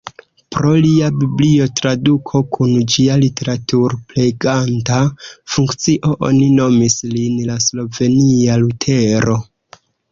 [0.53, 9.41] Pro lia biblio-traduko kun ĝia literatur-preganta funkcio oni nomis lin "la slovenia Lutero".